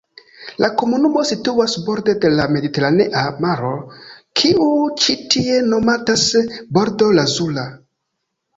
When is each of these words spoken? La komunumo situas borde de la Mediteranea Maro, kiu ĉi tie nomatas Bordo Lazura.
La 0.63 0.67
komunumo 0.81 1.25
situas 1.31 1.75
borde 1.89 2.15
de 2.23 2.31
la 2.39 2.47
Mediteranea 2.55 3.23
Maro, 3.45 3.71
kiu 4.41 4.71
ĉi 5.05 5.17
tie 5.35 5.61
nomatas 5.69 6.27
Bordo 6.79 7.15
Lazura. 7.21 7.71